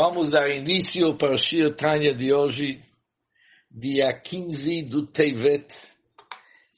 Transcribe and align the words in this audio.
Vamos 0.00 0.30
dar 0.30 0.48
início 0.48 1.12
para 1.16 1.34
o 1.34 1.36
Shir 1.36 1.74
Tanya 1.74 2.14
de 2.14 2.32
hoje, 2.32 2.80
dia 3.68 4.12
15 4.12 4.82
do 4.84 5.04
Tevet, 5.04 5.74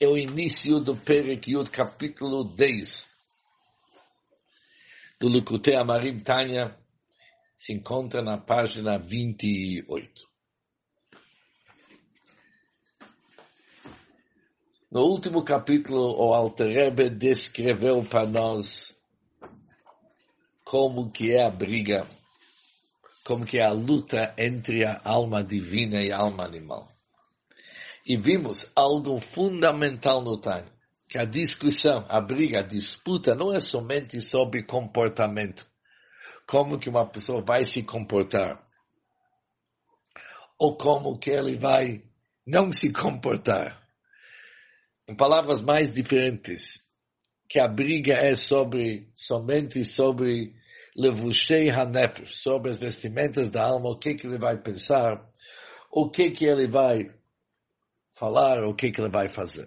é 0.00 0.08
o 0.08 0.16
início 0.16 0.80
do 0.80 0.96
Perek 0.96 1.52
capítulo 1.70 2.44
10 2.44 3.06
do 5.20 5.28
Lukutei 5.28 5.76
Amarim 5.76 6.18
Tanya, 6.20 6.74
se 7.58 7.74
encontra 7.74 8.22
na 8.22 8.38
página 8.38 8.98
28. 8.98 10.26
No 14.90 15.02
último 15.02 15.44
capítulo, 15.44 16.16
o 16.18 16.32
Alter 16.32 16.68
Rebbe 16.68 17.10
descreveu 17.10 18.02
para 18.02 18.26
nós 18.26 18.96
como 20.64 21.10
que 21.10 21.32
é 21.32 21.44
a 21.44 21.50
briga 21.50 22.06
como 23.30 23.46
que 23.46 23.58
é 23.58 23.64
a 23.64 23.70
luta 23.70 24.34
entre 24.36 24.84
a 24.84 25.00
alma 25.04 25.44
divina 25.44 26.02
e 26.02 26.10
a 26.10 26.18
alma 26.18 26.44
animal. 26.44 26.90
E 28.04 28.16
vimos 28.16 28.68
algo 28.74 29.20
fundamental 29.20 30.20
no 30.20 30.40
Tânia, 30.40 30.66
que 31.08 31.16
a 31.16 31.24
discussão, 31.24 32.04
a 32.08 32.20
briga, 32.20 32.58
a 32.58 32.66
disputa 32.66 33.32
não 33.36 33.54
é 33.54 33.60
somente 33.60 34.20
sobre 34.20 34.64
comportamento, 34.64 35.64
como 36.44 36.76
que 36.76 36.88
uma 36.88 37.08
pessoa 37.08 37.40
vai 37.40 37.62
se 37.62 37.84
comportar, 37.84 38.60
ou 40.58 40.76
como 40.76 41.16
que 41.16 41.30
ele 41.30 41.56
vai 41.56 42.02
não 42.44 42.72
se 42.72 42.92
comportar. 42.92 43.80
Em 45.08 45.14
palavras 45.14 45.62
mais 45.62 45.94
diferentes, 45.94 46.84
que 47.48 47.60
a 47.60 47.68
briga 47.68 48.14
é 48.14 48.34
sobre, 48.34 49.08
somente 49.14 49.84
sobre 49.84 50.52
levushei 50.96 51.70
hanefesh, 51.70 52.36
sobre 52.36 52.70
as 52.70 52.78
vestimentas 52.78 53.50
da 53.50 53.62
alma, 53.62 53.90
o 53.90 53.98
que 53.98 54.14
que 54.14 54.26
ele 54.26 54.38
vai 54.38 54.56
pensar, 54.56 55.24
o 55.90 56.10
que 56.10 56.30
que 56.30 56.44
ele 56.44 56.66
vai 56.66 57.10
falar, 58.12 58.64
o 58.64 58.74
que 58.74 58.90
que 58.90 59.00
ele 59.00 59.10
vai 59.10 59.28
fazer. 59.28 59.66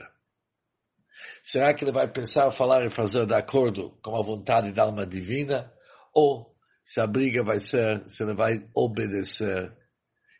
Será 1.41 1.73
que 1.73 1.83
ele 1.83 1.91
vai 1.91 2.07
pensar, 2.07 2.49
falar 2.51 2.85
e 2.85 2.89
fazer 2.89 3.25
de 3.25 3.33
acordo 3.33 3.91
com 4.01 4.15
a 4.15 4.23
vontade 4.23 4.71
da 4.71 4.83
alma 4.83 5.05
divina? 5.05 5.71
Ou 6.13 6.55
se 6.85 7.01
a 7.01 7.07
briga 7.07 7.43
vai 7.43 7.59
ser, 7.59 8.09
se 8.09 8.23
ele 8.23 8.33
vai 8.33 8.65
obedecer 8.73 9.75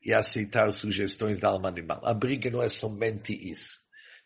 e 0.02 0.14
aceitar 0.14 0.72
sugestões 0.72 1.40
da 1.40 1.50
alma 1.50 1.68
animal? 1.68 2.00
A 2.06 2.14
briga 2.14 2.50
não 2.50 2.64
é 2.64 2.70
somente 2.70 3.34
isso. 3.34 3.83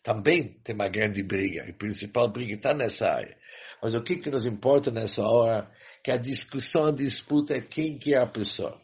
Também 0.08 0.54
tem 0.64 0.74
uma 0.74 0.88
grande 0.88 1.22
briga. 1.22 1.70
A 1.70 1.74
principal 1.74 2.30
briga 2.30 2.54
está 2.54 2.74
nessa 2.74 3.10
área. 3.10 3.38
Mas 3.84 3.94
o 3.94 4.02
que, 4.02 4.16
que 4.16 4.30
nos 4.30 4.46
importa 4.46 4.90
nessa 4.90 5.22
hora? 5.22 5.70
Que 6.02 6.10
a 6.12 6.16
discussão, 6.16 6.86
a 6.86 6.94
disputa 6.94 7.54
é 7.54 7.60
quem 7.60 7.98
que 7.98 8.16
é 8.16 8.18
a 8.18 8.26
pessoa. 8.26 8.82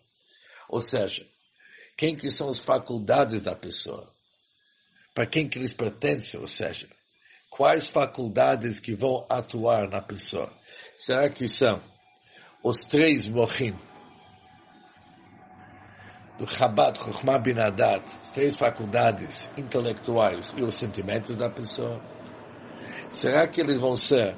Ou 0.68 0.82
seja, 0.82 1.26
quem 1.96 2.14
que 2.14 2.30
são 2.30 2.50
as 2.50 2.60
faculdades 2.60 3.42
da 3.42 3.56
pessoa. 3.56 4.14
Para 5.16 5.26
quem 5.26 5.48
que 5.48 5.58
eles 5.58 5.72
pertencem, 5.72 6.42
ou 6.42 6.48
seja, 6.48 6.90
quais 7.50 7.88
faculdades 7.88 8.82
que 8.82 8.94
vão 8.94 9.26
atuar 9.30 9.90
na 9.90 10.02
pessoa. 10.02 10.52
Será 10.94 11.30
que 11.30 11.48
são 11.48 11.82
os 12.62 12.80
três 12.80 13.28
mochim 13.28 13.74
do 16.44 16.48
Chabad, 16.48 17.00
Chokhmah 17.00 17.40
Binadat, 17.40 18.04
as 18.20 18.32
três 18.34 18.58
faculdades 18.58 19.50
intelectuais 19.58 20.54
e 20.58 20.62
os 20.62 20.76
sentimentos 20.76 21.38
da 21.38 21.50
pessoa? 21.50 22.04
Será 23.10 23.48
que 23.48 23.62
eles 23.62 23.80
vão 23.80 23.96
ser 23.96 24.38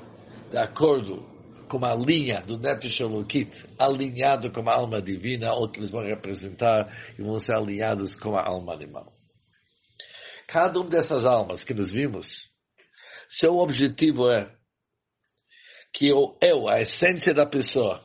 de 0.52 0.58
acordo 0.58 1.25
com 1.67 1.84
a 1.84 1.95
linha 1.95 2.42
do 2.42 2.59
Nefesh 2.59 3.00
Elokit, 3.00 3.66
alinhado 3.80 4.52
com 4.52 4.70
a 4.70 4.75
alma 4.75 5.02
divina, 5.02 5.52
ou 5.53 5.67
que 5.67 5.80
eles 5.80 5.89
vão 5.89 6.03
representar 6.03 6.95
e 7.17 7.23
vão 7.23 7.39
ser 7.39 7.56
alinhados 7.56 8.14
com 8.14 8.38
a 8.38 8.45
alma 8.45 8.73
animal. 8.73 9.12
Cada 10.47 10.80
uma 10.80 10.90
dessas 10.90 11.25
almas 11.25 11.64
que 11.64 11.73
nos 11.73 11.90
vimos, 11.90 12.51
seu 13.28 13.57
objetivo 13.57 14.30
é 14.30 14.56
que 15.91 16.13
o 16.13 16.38
eu, 16.40 16.69
a 16.69 16.80
essência 16.80 17.34
da 17.34 17.47
pessoa, 17.47 18.00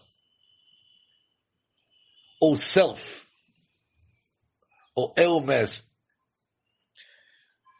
o 2.40 2.56
self, 2.56 3.28
o 5.00 5.14
eu 5.16 5.40
mesmo, 5.40 5.84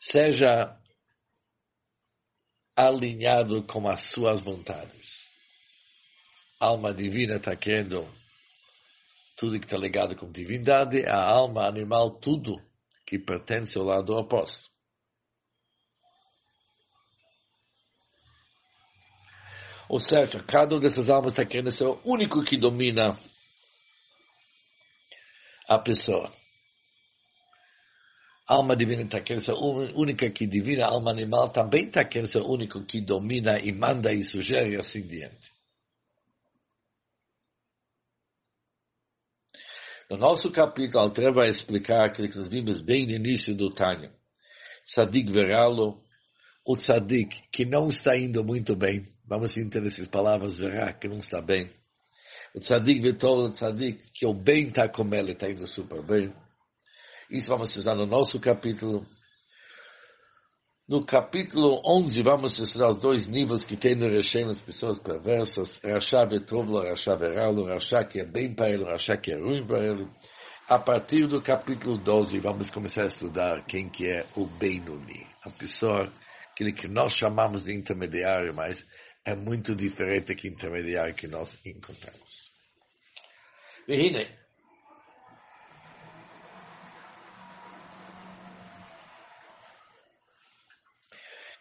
seja 0.01 0.77
alinhado 2.75 3.63
com 3.65 3.89
as 3.89 4.01
suas 4.03 4.41
vontades. 4.41 5.29
A 6.59 6.67
alma 6.67 6.95
divina 6.95 7.37
está 7.37 7.55
querendo 7.55 8.09
tudo 9.37 9.59
que 9.59 9.67
está 9.67 9.77
ligado 9.77 10.17
com 10.17 10.31
divindade, 10.31 11.05
a 11.07 11.23
alma 11.23 11.67
animal, 11.67 12.11
tudo 12.11 12.57
que 13.07 13.19
pertence 13.19 13.79
ao 13.79 13.85
lado 13.85 14.15
oposto. 14.15 14.71
Ou 19.89 19.99
seja, 19.99 20.43
cada 20.45 20.75
uma 20.75 20.81
dessas 20.81 21.11
almas 21.11 21.33
está 21.33 21.45
querendo 21.45 21.71
ser 21.71 21.85
o 21.85 22.01
único 22.05 22.45
que 22.45 22.57
domina 22.57 23.09
a 25.69 25.79
pessoa 25.79 26.40
alma 28.51 28.75
divina 28.75 29.03
está 29.03 29.21
querendo 29.21 29.43
ser 29.43 29.55
única 29.55 30.29
que 30.29 30.45
divina, 30.45 30.87
alma 30.87 31.13
animal 31.13 31.51
também 31.51 31.85
está 31.85 32.05
querendo 32.05 32.27
ser 32.27 32.43
único 32.43 32.85
que 32.85 33.01
domina 33.01 33.61
e 33.61 33.73
manda 33.73 34.13
e 34.13 34.25
sugere 34.25 34.75
e 34.75 34.77
assim 34.77 35.07
diante. 35.07 35.53
No 40.11 40.17
nosso 40.17 40.51
capítulo, 40.51 41.05
Alter 41.05 41.33
vai 41.33 41.49
explicar 41.49 42.05
aquilo 42.05 42.29
que 42.29 42.37
nós 42.37 42.49
vimos 42.49 42.81
bem 42.81 43.07
no 43.07 43.13
início 43.13 43.55
do 43.55 43.71
Tânia. 43.71 44.13
Tzadik 44.85 45.31
verá-lo, 45.31 46.01
o 46.67 46.75
tzadik 46.75 47.49
que 47.53 47.65
não 47.65 47.87
está 47.87 48.17
indo 48.17 48.43
muito 48.43 48.75
bem. 48.75 49.07
Vamos 49.25 49.57
entender 49.57 49.87
essas 49.87 50.09
palavras, 50.09 50.59
verá 50.59 50.93
que 50.93 51.07
não 51.07 51.19
está 51.19 51.41
bem. 51.41 51.71
O 52.53 52.59
tzadik 52.59 53.13
todo 53.13 53.47
o 53.47 53.51
tzadik 53.51 54.11
que 54.13 54.27
o 54.27 54.35
bem 54.35 54.67
está 54.67 54.89
com 54.89 55.05
ele, 55.15 55.31
está 55.31 55.49
indo 55.49 55.65
super 55.69 56.03
bem. 56.03 56.35
Isso 57.31 57.49
vamos 57.49 57.71
estudar 57.71 57.95
no 57.95 58.07
nosso 58.07 58.41
capítulo. 58.41 59.07
No 60.89 61.07
capítulo 61.07 61.81
11, 61.87 62.23
vamos 62.23 62.59
estudar 62.59 62.91
os 62.91 62.99
dois 62.99 63.29
níveis 63.29 63.65
que 63.65 63.77
tem 63.77 63.95
no 63.95 64.09
Reshem, 64.09 64.49
as 64.49 64.61
pessoas 64.61 64.99
perversas. 64.99 65.81
Rashá 65.81 66.27
Betrovlo, 66.27 66.83
Rashá 66.83 67.15
Veralo, 67.15 67.67
Rashá 67.67 68.05
que 68.05 68.21
é 68.21 68.25
bem 68.25 68.53
para 68.53 68.71
ele, 68.71 68.83
Rashá 68.83 69.17
que 69.17 69.31
é 69.31 69.37
ruim 69.37 69.65
para 69.65 69.87
ele. 69.87 70.09
A 70.67 70.81
partir 70.81 71.29
do 71.29 71.41
capítulo 71.41 71.99
12, 71.99 72.41
vamos 72.41 72.69
começar 72.69 73.05
a 73.05 73.07
estudar 73.07 73.65
quem 73.65 73.89
que 73.89 74.09
é 74.09 74.27
o 74.37 74.47
Benuni. 74.47 75.25
A 75.45 75.51
pessoa, 75.51 76.13
aquele 76.51 76.73
que 76.73 76.89
nós 76.89 77.13
chamamos 77.13 77.65
de 77.65 77.73
intermediário, 77.73 78.53
mas 78.53 78.85
é 79.25 79.37
muito 79.37 79.77
diferente 79.77 80.35
que 80.35 80.49
intermediário 80.49 81.15
que 81.15 81.29
nós 81.29 81.65
encontramos. 81.65 82.51
Vihine, 83.87 84.40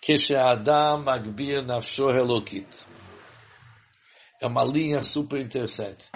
Kesheadam 0.10 1.04
Magbir 1.04 1.64
Nafsho 1.64 2.10
Helokit. 2.10 2.68
É 4.42 4.48
uma 4.48 4.64
linha 4.64 5.04
super 5.04 5.40
interessante. 5.40 6.10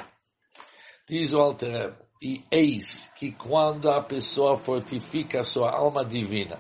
Diz 1.08 1.32
o 1.32 1.40
Altereb, 1.40 1.96
e 2.20 2.44
eis 2.50 3.08
que 3.16 3.32
quando 3.34 3.92
a 3.92 4.02
pessoa 4.02 4.58
fortifica 4.58 5.44
sua 5.44 5.70
alma 5.70 6.04
divina 6.04 6.60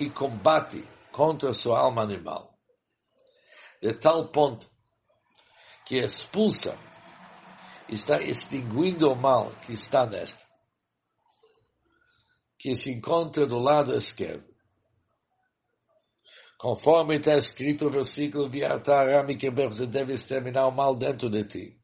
e 0.00 0.08
combate 0.08 0.88
contra 1.12 1.52
sua 1.52 1.80
alma 1.80 2.02
animal, 2.02 2.58
de 3.82 3.92
tal 3.92 4.30
ponto 4.30 4.70
que 5.84 5.98
expulsa, 5.98 6.78
está 7.90 8.22
extinguindo 8.22 9.12
o 9.12 9.14
mal 9.14 9.50
que 9.66 9.74
está 9.74 10.06
nesta, 10.06 10.46
que 12.58 12.74
se 12.74 12.90
encontra 12.90 13.46
do 13.46 13.58
lado 13.58 13.94
esquerdo 13.94 14.57
Conforme 16.58 17.16
está 17.16 17.36
escrito 17.36 17.84
no 17.84 17.92
versículo, 17.92 18.50
você 18.50 19.86
deve 19.86 20.14
exterminar 20.14 20.66
o 20.66 20.72
mal 20.72 20.96
dentro 20.96 21.30
de 21.30 21.44
ti. 21.44 21.80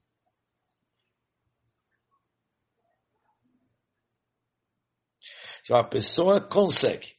Então 5.62 5.76
a 5.76 5.84
pessoa 5.84 6.46
consegue 6.46 7.16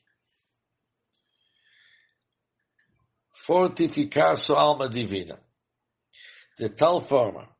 fortificar 3.32 4.36
sua 4.36 4.62
alma 4.62 4.90
divina 4.90 5.42
de 6.58 6.70
tal 6.70 7.00
forma 7.00 7.56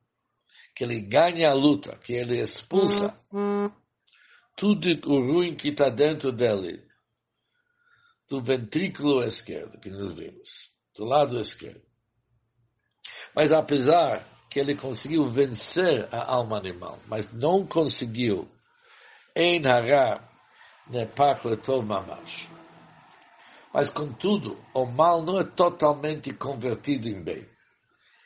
que 0.74 0.84
ele 0.84 1.00
ganha 1.00 1.50
a 1.50 1.54
luta, 1.54 1.96
que 1.98 2.12
ele 2.12 2.40
expulsa 2.40 3.18
tudo 4.54 4.88
o 5.06 5.20
ruim 5.20 5.56
que 5.56 5.70
está 5.70 5.88
dentro 5.88 6.30
dele 6.30 6.85
do 8.28 8.40
ventrículo 8.42 9.22
esquerdo, 9.22 9.78
que 9.78 9.90
nós 9.90 10.12
vimos, 10.12 10.70
do 10.96 11.04
lado 11.04 11.38
esquerdo. 11.38 11.82
Mas 13.34 13.52
apesar 13.52 14.24
que 14.50 14.58
ele 14.58 14.76
conseguiu 14.76 15.26
vencer 15.28 16.08
a 16.12 16.32
alma 16.32 16.56
animal, 16.56 16.98
mas 17.06 17.30
não 17.30 17.66
conseguiu 17.66 18.48
em 19.34 19.60
hara 19.66 20.26
nepach 20.88 21.46
letov 21.46 21.84
mamash. 21.84 22.48
Mas, 23.72 23.90
contudo, 23.90 24.58
o 24.72 24.86
mal 24.86 25.22
não 25.22 25.38
é 25.38 25.44
totalmente 25.44 26.32
convertido 26.32 27.08
em 27.08 27.22
bem. 27.22 27.46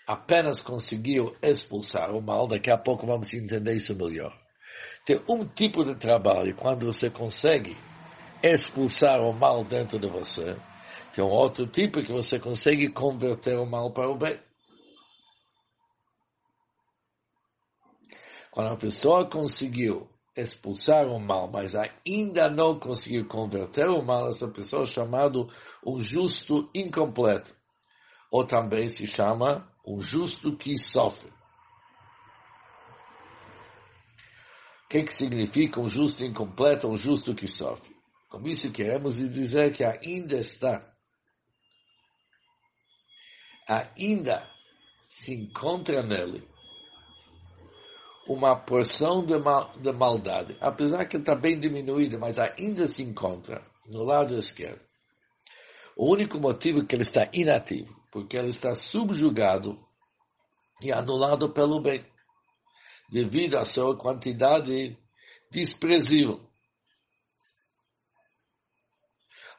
Apenas 0.07 0.63
conseguiu 0.63 1.37
expulsar 1.43 2.15
o 2.15 2.23
mal, 2.23 2.47
daqui 2.47 2.71
a 2.71 2.79
pouco 2.79 3.05
vamos 3.05 3.35
entender 3.35 3.75
isso 3.75 3.97
melhor. 3.97 4.33
Tem 5.05 5.21
um 5.29 5.45
tipo 5.45 5.83
de 5.83 5.97
trabalho 5.97 6.55
quando 6.55 6.87
você 6.87 7.11
consegue 7.11 7.77
expulsar 8.43 9.21
o 9.21 9.33
mal 9.33 9.65
dentro 9.65 9.99
de 9.99 10.09
você, 10.09 10.57
tem 11.13 11.25
um 11.25 11.29
outro 11.29 11.67
tipo 11.67 12.03
que 12.03 12.13
você 12.13 12.39
consegue 12.39 12.91
converter 12.93 13.59
o 13.59 13.67
mal 13.67 13.93
para 13.93 14.09
o 14.09 14.17
bem. 14.17 14.41
Quando 18.51 18.73
a 18.73 18.77
pessoa 18.77 19.29
conseguiu 19.29 20.09
expulsar 20.37 21.07
o 21.07 21.19
mal, 21.19 21.51
mas 21.51 21.75
ainda 21.75 22.49
não 22.49 22.79
conseguiu 22.79 23.27
converter 23.27 23.89
o 23.89 24.03
mal, 24.03 24.29
essa 24.29 24.49
pessoa 24.49 24.83
é 24.83 24.87
chamado 24.87 25.49
um 25.85 25.99
justo 25.99 26.71
incompleto. 26.75 27.55
Ou 28.31 28.47
também 28.47 28.89
se 28.89 29.07
chama 29.07 29.69
um 29.87 30.01
justo 30.01 30.57
que 30.57 30.77
sofre. 30.79 31.31
O 34.85 34.89
que, 34.91 35.03
que 35.03 35.15
significa 35.15 35.81
um 35.81 35.87
justo 35.87 36.25
incompleto, 36.25 36.89
um 36.89 36.97
justo 36.97 37.35
que 37.35 37.47
sofre? 37.47 37.90
Com 38.31 38.47
isso 38.47 38.71
queremos 38.71 39.17
dizer 39.17 39.73
que 39.73 39.85
ainda 39.85 40.37
está, 40.37 40.95
ainda 43.67 44.49
se 45.09 45.35
encontra 45.35 46.01
nele 46.01 46.49
uma 48.29 48.55
porção 48.55 49.27
de, 49.27 49.37
mal, 49.37 49.77
de 49.77 49.93
maldade, 49.93 50.57
apesar 50.61 51.07
que 51.07 51.17
está 51.17 51.35
bem 51.35 51.59
diminuída, 51.59 52.17
mas 52.19 52.39
ainda 52.39 52.87
se 52.87 53.03
encontra 53.03 53.67
no 53.87 54.05
lado 54.05 54.37
esquerdo. 54.37 54.81
O 55.97 56.13
único 56.13 56.39
motivo 56.39 56.83
é 56.83 56.87
que 56.87 56.95
ele 56.95 57.03
está 57.03 57.29
inativo, 57.33 57.93
porque 58.13 58.37
ele 58.37 58.51
está 58.51 58.77
subjugado 58.77 59.77
e 60.81 60.93
anulado 60.93 61.53
pelo 61.53 61.83
bem, 61.83 62.07
devido 63.11 63.59
à 63.59 63.65
sua 63.65 63.99
quantidade 63.99 64.97
desprezível. 65.51 66.49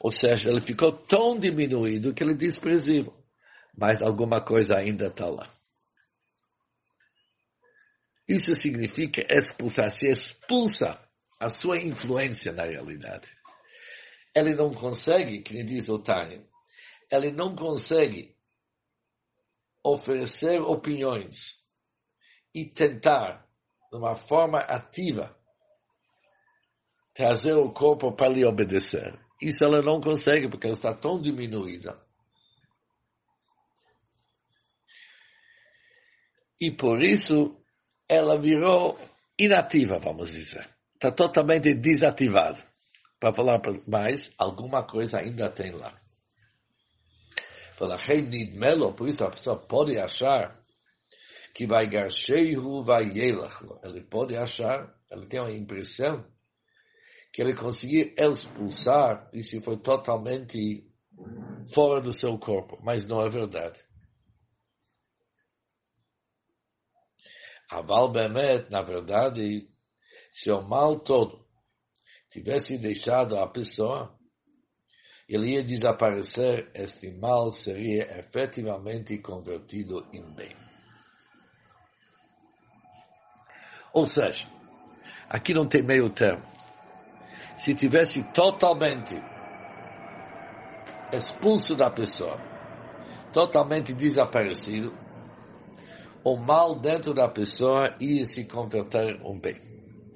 Ou 0.04 0.12
seja, 0.12 0.50
ele 0.50 0.60
ficou 0.60 0.92
tão 0.92 1.38
diminuído 1.38 2.12
que 2.12 2.24
ele 2.24 2.34
é 2.34 2.36
desprezível, 2.36 3.14
mas 3.78 4.02
alguma 4.02 4.44
coisa 4.44 4.76
ainda 4.76 5.08
está 5.08 5.28
lá. 5.28 5.48
Isso 8.28 8.56
significa 8.56 9.22
expulsar, 9.30 9.92
se 9.92 10.08
expulsa 10.08 11.00
a 11.40 11.50
sua 11.50 11.78
influência 11.78 12.52
na 12.52 12.64
realidade. 12.64 13.30
Ele 14.34 14.56
não 14.56 14.72
consegue, 14.72 15.44
que 15.44 15.64
diz 15.64 15.88
o 15.88 16.00
Tânia, 16.00 16.44
ele 17.12 17.32
não 17.32 17.56
consegue 17.56 18.36
oferecer 19.84 20.60
opiniões 20.62 21.58
e 22.56 22.66
tentar, 22.66 23.48
de 23.92 23.98
uma 24.00 24.16
forma 24.16 24.58
ativa, 24.62 25.38
trazer 27.14 27.54
o 27.54 27.72
corpo 27.72 28.16
para 28.16 28.30
lhe 28.30 28.44
obedecer. 28.44 29.14
Isso 29.42 29.64
ela 29.64 29.82
não 29.82 30.00
consegue, 30.00 30.48
porque 30.48 30.68
ela 30.68 30.76
está 30.76 30.94
tão 30.94 31.20
diminuída. 31.20 32.00
E 36.60 36.72
por 36.72 37.02
isso, 37.02 37.58
ela 38.08 38.40
virou 38.40 39.00
inativa, 39.40 39.98
vamos 39.98 40.32
dizer. 40.32 40.70
Está 40.94 41.12
totalmente 41.12 41.74
desativada. 41.74 42.64
Para 43.20 43.34
falar 43.34 43.60
mais, 43.88 44.32
alguma 44.38 44.86
coisa 44.86 45.20
ainda 45.20 45.50
tem 45.50 45.72
lá. 45.72 45.96
Por 48.96 49.08
isso 49.08 49.26
a 49.26 49.32
pessoa 49.32 49.58
pode 49.58 49.98
achar 50.00 50.56
que 51.56 51.66
vai 51.66 51.90
garcheiro, 51.90 52.84
vai 52.84 53.06
yelachlo. 53.06 53.80
Ele 53.84 54.02
pode 54.02 54.38
achar, 54.38 54.94
ele 55.10 55.26
tem 55.26 55.40
a 55.40 55.50
impressão 55.52 56.24
que 57.32 57.42
ele 57.42 57.56
conseguiu 57.56 58.14
expulsar, 58.18 59.30
isso 59.34 59.62
foi 59.62 59.78
totalmente 59.78 60.86
fora 61.74 62.02
do 62.02 62.12
seu 62.12 62.38
corpo, 62.38 62.78
mas 62.84 63.08
não 63.08 63.22
é 63.22 63.30
verdade. 63.30 63.80
Aval 67.70 68.12
Bemet, 68.12 68.70
na 68.70 68.82
verdade, 68.82 69.70
se 70.32 70.52
o 70.52 70.62
mal 70.62 71.00
todo 71.00 71.48
tivesse 72.30 72.78
deixado 72.78 73.38
a 73.38 73.48
pessoa, 73.48 74.14
ele 75.28 75.56
ia 75.56 75.64
desaparecer, 75.64 76.70
este 76.76 77.10
mal 77.12 77.54
seria 77.54 78.20
efetivamente 78.20 79.18
convertido 79.22 80.06
em 80.12 80.34
bem. 80.34 80.54
Ou 83.94 84.06
seja, 84.06 84.46
aqui 85.30 85.54
não 85.54 85.68
tem 85.68 85.82
meio 85.82 86.14
termo. 86.14 86.61
Se 87.64 87.76
tivesse 87.76 88.24
totalmente 88.34 89.22
expulso 91.14 91.76
da 91.76 91.92
pessoa, 91.92 92.40
totalmente 93.32 93.94
desaparecido, 93.94 94.92
o 96.24 96.38
mal 96.38 96.80
dentro 96.80 97.14
da 97.14 97.30
pessoa 97.30 97.96
ia 98.00 98.26
se 98.26 98.48
converter 98.48 99.22
um 99.24 99.40
bem. 99.40 99.54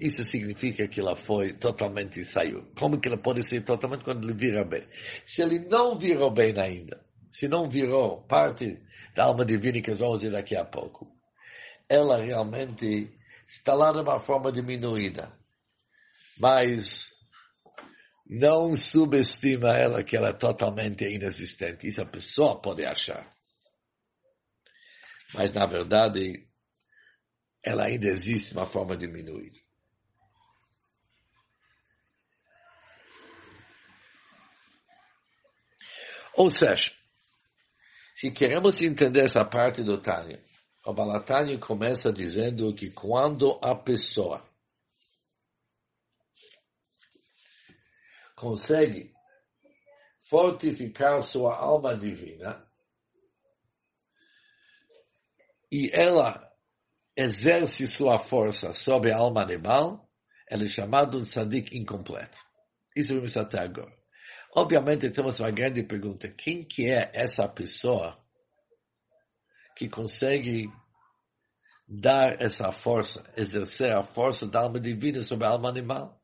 Isso 0.01 0.23
significa 0.23 0.87
que 0.87 0.99
ela 0.99 1.15
foi 1.15 1.53
totalmente 1.53 2.23
saiu. 2.23 2.65
Como 2.75 2.99
que 2.99 3.07
ela 3.07 3.17
pode 3.21 3.43
ser 3.43 3.61
totalmente 3.61 4.03
quando 4.03 4.23
ele 4.23 4.33
vira 4.35 4.65
bem? 4.65 4.81
Se 5.23 5.43
ele 5.43 5.59
não 5.69 5.95
virou 5.95 6.31
bem 6.31 6.51
ainda, 6.59 6.99
se 7.29 7.47
não 7.47 7.69
virou 7.69 8.23
parte 8.23 8.81
da 9.15 9.25
alma 9.25 9.45
divina 9.45 9.79
que 9.81 9.93
vamos 9.93 10.23
ver 10.23 10.31
daqui 10.31 10.55
a 10.55 10.65
pouco, 10.65 11.15
ela 11.87 12.17
realmente 12.17 13.15
está 13.47 13.75
lá 13.75 13.91
de 13.91 13.99
uma 13.99 14.17
forma 14.17 14.51
diminuída. 14.51 15.31
Mas 16.39 17.14
não 18.25 18.75
subestima 18.75 19.69
ela 19.69 20.03
que 20.03 20.17
ela 20.17 20.29
é 20.29 20.33
totalmente 20.33 21.05
inexistente. 21.05 21.87
Isso 21.87 22.01
a 22.01 22.05
pessoa 22.05 22.59
pode 22.59 22.83
achar 22.85 23.35
mas 25.33 25.53
na 25.53 25.65
verdade 25.65 26.43
ela 27.63 27.85
ainda 27.85 28.07
existe 28.07 28.51
de 28.51 28.57
uma 28.57 28.65
forma 28.65 28.95
diminuída. 28.95 29.59
Ou 36.35 36.49
seja, 36.49 36.91
se 38.13 38.29
queremos 38.29 38.81
entender 38.81 39.23
essa 39.23 39.43
parte 39.43 39.81
do 39.83 39.99
Tânia, 39.99 40.43
o 40.85 40.93
Balatânia 40.93 41.57
começa 41.57 42.11
dizendo 42.13 42.73
que 42.75 42.91
quando 42.91 43.57
a 43.63 43.73
pessoa 43.73 44.43
consegue 48.35 49.13
fortificar 50.21 51.21
sua 51.21 51.55
alma 51.55 51.95
divina, 51.95 52.65
e 55.71 55.89
ela 55.93 56.51
exerce 57.15 57.87
sua 57.87 58.17
força 58.19 58.73
sobre 58.73 59.11
a 59.11 59.17
alma 59.17 59.41
animal, 59.41 60.09
ela 60.47 60.63
é 60.63 60.67
chamada 60.67 61.17
um 61.17 61.21
tzadik 61.21 61.75
incompleto. 61.77 62.37
Isso 62.95 63.13
vimos 63.13 63.35
até 63.35 63.59
agora. 63.59 63.93
Obviamente 64.55 65.09
temos 65.09 65.39
uma 65.39 65.51
grande 65.51 65.83
pergunta. 65.83 66.29
Quem 66.29 66.63
que 66.63 66.89
é 66.89 67.11
essa 67.13 67.47
pessoa 67.47 68.17
que 69.75 69.89
consegue 69.89 70.69
dar 71.87 72.41
essa 72.41 72.71
força, 72.71 73.29
exercer 73.35 73.91
a 73.91 74.03
força 74.03 74.47
da 74.47 74.61
alma 74.61 74.79
divina 74.79 75.21
sobre 75.23 75.45
a 75.45 75.51
alma 75.51 75.69
animal? 75.69 76.21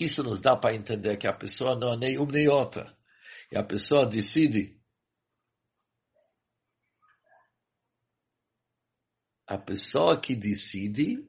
Isso 0.00 0.22
nos 0.22 0.40
dá 0.40 0.56
para 0.56 0.74
entender 0.74 1.18
que 1.18 1.26
a 1.26 1.32
pessoa 1.32 1.78
não 1.78 1.92
é 1.92 1.96
nem 1.98 2.18
uma 2.18 2.32
nem 2.32 2.48
outra. 2.48 2.96
E 3.52 3.58
a 3.58 3.62
pessoa 3.62 4.06
decide 4.06 4.80
a 9.46 9.58
pessoa 9.58 10.18
que 10.18 10.34
decide 10.34 11.28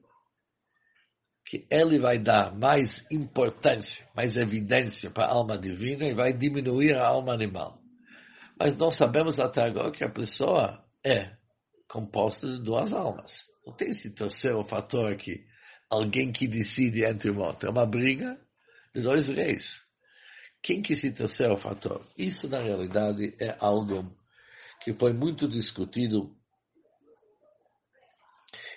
que 1.44 1.66
ele 1.70 1.98
vai 1.98 2.18
dar 2.18 2.56
mais 2.56 3.04
importância, 3.10 4.08
mais 4.16 4.38
evidência 4.38 5.10
para 5.10 5.26
a 5.26 5.34
alma 5.34 5.58
divina 5.58 6.06
e 6.06 6.14
vai 6.14 6.32
diminuir 6.32 6.96
a 6.96 7.06
alma 7.06 7.34
animal. 7.34 7.82
Mas 8.58 8.74
nós 8.76 8.96
sabemos 8.96 9.38
até 9.38 9.60
agora 9.62 9.92
que 9.92 10.04
a 10.04 10.10
pessoa 10.10 10.82
é 11.04 11.36
composta 11.86 12.50
de 12.50 12.62
duas 12.62 12.92
almas. 12.92 13.50
Não 13.66 13.74
tem 13.74 13.90
esse 13.90 14.14
terceiro 14.14 14.64
fator 14.64 15.12
aqui. 15.12 15.44
Alguém 15.90 16.32
que 16.32 16.48
decide 16.48 17.04
entre 17.04 17.30
o 17.30 17.38
outro. 17.38 17.68
É 17.68 17.70
uma 17.70 17.84
briga 17.84 18.40
de 18.94 19.00
dois 19.00 19.28
reis. 19.28 19.86
Quem 20.62 20.82
que 20.82 20.92
esse 20.92 21.12
terceiro 21.12 21.56
fator? 21.56 22.06
Isso, 22.16 22.48
na 22.48 22.60
realidade, 22.60 23.34
é 23.40 23.56
algo 23.58 24.16
que 24.80 24.92
foi 24.92 25.12
muito 25.12 25.48
discutido 25.48 26.36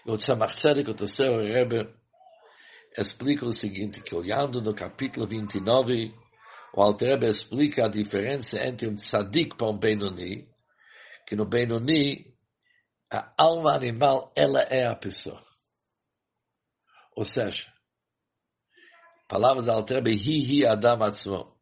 O 0.08 0.18
Tzemach 0.18 0.56
Tzedek, 0.56 0.88
o 0.92 0.94
terceiro 0.94 1.42
Rebbe, 1.42 1.92
explica 2.96 3.44
o 3.44 3.52
seguinte, 3.52 4.04
que 4.04 4.14
olhando 4.14 4.62
no 4.62 4.72
capítulo 4.76 5.26
29, 5.26 6.14
o 6.76 6.82
Alter 6.82 7.24
explica 7.24 7.86
a 7.86 7.90
diferença 7.90 8.56
entre 8.60 8.88
um 8.88 8.94
tzadik 8.94 9.58
para 9.58 9.68
um 9.68 9.80
Benoni, 9.80 10.48
que 11.26 11.36
no 11.36 11.48
Benoni, 11.48 12.32
a 13.12 13.34
alma 13.36 13.74
animal, 13.74 14.32
ela 14.36 14.62
é 14.62 14.86
a 14.86 14.96
pessoa. 14.96 15.42
Ou 17.16 17.26
seja, 17.26 17.74
palavras 19.28 19.66
do 19.66 19.72
Alter 19.72 19.98
Rebbe, 19.98 20.12
hi 20.12 20.40
hi 20.40 20.66
adam 20.66 21.04
atzmo. 21.04 21.56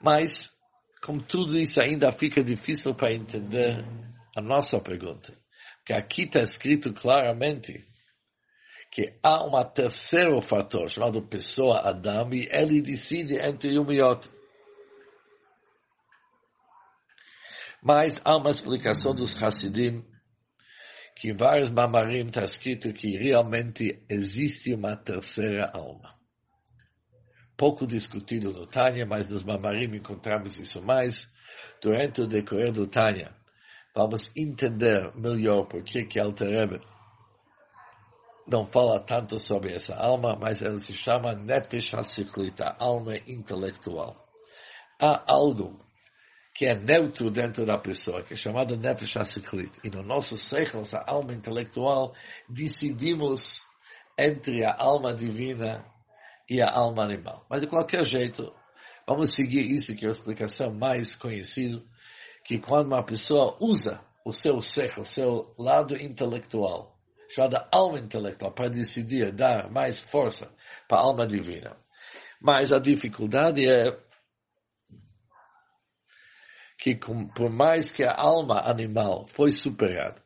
Mas, 0.00 0.52
como 1.02 1.22
tudo 1.22 1.58
isso 1.58 1.80
ainda 1.80 2.12
fica 2.12 2.42
difícil 2.42 2.94
para 2.94 3.14
entender 3.14 3.84
a 4.36 4.42
nossa 4.42 4.80
pergunta. 4.80 5.36
Porque 5.78 5.92
aqui 5.92 6.24
está 6.24 6.40
escrito 6.40 6.92
claramente 6.92 7.86
que 8.90 9.18
há 9.22 9.44
um 9.44 9.64
terceiro 9.72 10.40
fator 10.42 10.88
chamado 10.88 11.22
pessoa 11.22 11.80
Adam 11.88 12.32
e 12.32 12.48
ele 12.50 12.80
decide 12.82 13.36
entre 13.36 13.78
um 13.78 13.90
e 13.90 14.00
outro. 14.00 14.35
Mas 17.86 18.20
há 18.24 18.36
uma 18.36 18.50
explicação 18.50 19.14
dos 19.14 19.40
Hasidim 19.40 20.04
que 21.14 21.30
em 21.30 21.36
vários 21.36 21.70
mamarim 21.70 22.26
está 22.26 22.42
escrito 22.42 22.92
que 22.92 23.16
realmente 23.16 24.04
existe 24.10 24.74
uma 24.74 24.96
terceira 24.96 25.70
alma 25.72 26.16
pouco 27.56 27.86
discutido 27.86 28.52
no 28.52 28.66
Tânia, 28.66 29.06
mas 29.06 29.30
nos 29.30 29.42
Mamarim 29.42 29.96
encontramos 29.96 30.58
isso 30.58 30.82
mais. 30.82 31.26
Durante 31.82 32.20
o 32.20 32.26
decorrer 32.26 32.72
do 32.72 32.86
Tânia, 32.86 33.34
vamos 33.94 34.30
entender 34.36 35.10
melhor 35.16 35.66
por 35.66 35.82
que 35.82 36.04
que 36.04 36.20
não 38.46 38.64
fala 38.66 39.00
tanto 39.00 39.38
sobre 39.38 39.74
essa 39.74 39.96
alma, 39.96 40.36
mas 40.38 40.62
ela 40.62 40.78
se 40.78 40.92
chama 40.92 41.34
Nefesh 41.34 41.94
HaSiklita, 41.94 42.76
alma 42.78 43.16
intelectual. 43.26 44.24
Há 45.00 45.24
algo 45.26 45.80
que 46.56 46.64
é 46.64 46.74
neutro 46.74 47.30
dentro 47.30 47.66
da 47.66 47.76
pessoa, 47.76 48.22
que 48.22 48.32
é 48.32 48.36
chamado 48.36 48.78
Nefesh 48.78 49.18
HaSiklit. 49.18 49.78
E 49.84 49.90
no 49.90 50.02
nosso 50.02 50.38
século, 50.38 50.84
essa 50.84 51.04
alma 51.06 51.34
intelectual, 51.34 52.14
decidimos 52.48 53.62
entre 54.18 54.64
a 54.64 54.74
alma 54.74 55.14
divina 55.14 55.84
e 56.48 56.62
a 56.62 56.70
alma 56.72 57.02
animal. 57.02 57.44
Mas 57.50 57.60
de 57.60 57.66
qualquer 57.66 58.02
jeito, 58.04 58.50
vamos 59.06 59.34
seguir 59.34 59.70
isso 59.70 59.94
que 59.94 60.06
é 60.06 60.08
a 60.08 60.12
explicação 60.12 60.72
mais 60.72 61.14
conhecida, 61.14 61.82
que 62.42 62.58
quando 62.58 62.86
uma 62.86 63.04
pessoa 63.04 63.58
usa 63.60 64.00
o 64.24 64.32
seu 64.32 64.56
o 64.56 64.62
seu 64.62 65.54
lado 65.58 65.94
intelectual, 65.94 66.96
chamada 67.28 67.68
alma 67.70 67.98
intelectual, 67.98 68.50
para 68.52 68.70
decidir 68.70 69.30
dar 69.30 69.70
mais 69.70 70.00
força 70.00 70.50
para 70.88 70.98
a 70.98 71.02
alma 71.02 71.26
divina. 71.26 71.76
Mas 72.40 72.72
a 72.72 72.78
dificuldade 72.78 73.62
é 73.68 74.05
que 76.86 76.94
por 77.34 77.50
mais 77.50 77.90
que 77.90 78.04
a 78.04 78.14
alma 78.14 78.60
animal 78.60 79.26
foi 79.26 79.50
superada, 79.50 80.22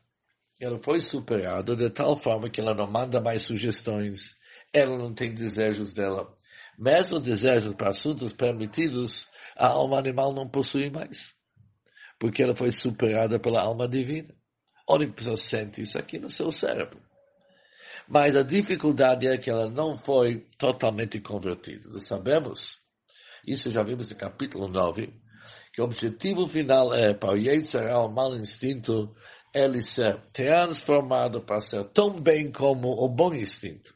ela 0.59 0.77
foi 0.83 0.99
superada 0.99 1.75
de 1.75 1.89
tal 1.89 2.15
forma 2.15 2.51
que 2.51 2.61
ela 2.61 2.75
não 2.75 2.85
manda 2.85 3.19
mais 3.19 3.41
sugestões, 3.41 4.35
ela 4.71 4.95
não 4.95 5.11
tem 5.11 5.33
desejos 5.33 5.95
dela. 5.95 6.31
Mesmo 6.77 7.19
desejos 7.19 7.73
para 7.73 7.89
assuntos 7.89 8.31
permitidos, 8.31 9.27
a 9.57 9.69
alma 9.69 9.97
animal 9.97 10.33
não 10.33 10.47
possui 10.47 10.91
mais. 10.91 11.33
Porque 12.19 12.43
ela 12.43 12.53
foi 12.53 12.71
superada 12.71 13.39
pela 13.39 13.63
alma 13.63 13.87
divina. 13.87 14.35
A 14.87 15.13
pessoa 15.13 15.37
sente 15.37 15.81
isso 15.81 15.97
aqui 15.97 16.19
no 16.19 16.29
seu 16.29 16.51
cérebro. 16.51 17.01
Mas 18.07 18.35
a 18.35 18.43
dificuldade 18.43 19.25
é 19.25 19.37
que 19.37 19.49
ela 19.49 19.69
não 19.69 19.95
foi 19.95 20.45
totalmente 20.59 21.19
convertida. 21.19 21.89
Nós 21.89 22.05
sabemos, 22.05 22.77
isso 23.47 23.71
já 23.71 23.81
vimos 23.81 24.11
no 24.11 24.17
capítulo 24.17 24.67
9, 24.67 25.11
que 25.73 25.81
o 25.81 25.85
objetivo 25.85 26.47
final 26.47 26.93
é 26.93 27.13
para 27.13 27.33
o 27.33 27.37
Yetzer, 27.37 27.95
o 27.95 28.09
mau 28.09 28.35
instinto, 28.35 29.15
ele 29.53 29.81
ser 29.81 30.21
transformado 30.31 31.41
para 31.41 31.61
ser 31.61 31.85
tão 31.91 32.21
bem 32.21 32.51
como 32.51 32.89
o 32.89 33.07
bom 33.07 33.33
instinto. 33.33 33.95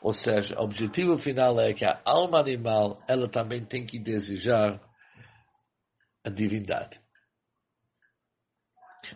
Ou 0.00 0.12
seja, 0.12 0.58
o 0.58 0.64
objetivo 0.64 1.16
final 1.16 1.60
é 1.60 1.72
que 1.72 1.84
a 1.84 2.00
alma 2.04 2.40
animal, 2.40 3.02
ela 3.06 3.28
também 3.28 3.64
tem 3.64 3.86
que 3.86 3.98
desejar 3.98 4.80
a 6.24 6.30
divindade. 6.30 7.00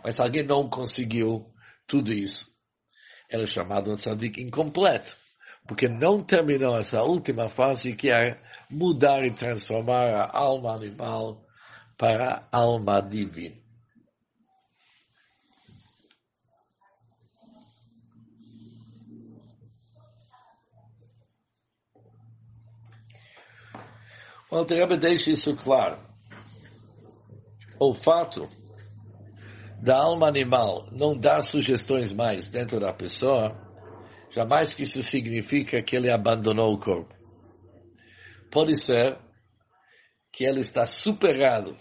Mas 0.04 0.20
alguém 0.20 0.44
não 0.44 0.68
conseguiu 0.68 1.52
tudo 1.86 2.12
isso. 2.12 2.54
Ela 3.30 3.44
é 3.44 3.46
chamado 3.46 3.90
um 3.90 3.94
tzadik 3.94 4.40
incompleto. 4.40 5.16
Porque 5.66 5.88
não 5.88 6.22
terminou 6.22 6.78
essa 6.78 7.02
última 7.02 7.48
fase 7.48 7.96
que 7.96 8.08
é 8.08 8.40
mudar 8.70 9.24
e 9.24 9.32
transformar 9.32 10.12
a 10.12 10.38
alma 10.38 10.74
animal 10.74 11.45
para 11.96 12.46
a 12.52 12.58
alma 12.58 13.00
divina. 13.00 13.56
O 24.50 24.56
Alter 24.56 24.96
deixa 24.96 25.30
isso 25.30 25.56
claro. 25.56 25.98
O 27.78 27.92
fato 27.92 28.48
da 29.82 29.96
alma 29.98 30.28
animal 30.28 30.88
não 30.92 31.14
dar 31.14 31.42
sugestões 31.42 32.12
mais 32.12 32.48
dentro 32.48 32.78
da 32.80 32.92
pessoa, 32.92 33.54
jamais 34.34 34.72
que 34.72 34.84
isso 34.84 35.02
significa 35.02 35.82
que 35.82 35.96
ele 35.96 36.10
abandonou 36.10 36.72
o 36.72 36.78
corpo. 36.78 37.14
Pode 38.50 38.80
ser 38.80 39.18
que 40.36 40.44
ele 40.44 40.60
está 40.60 40.86
superado 40.86 41.74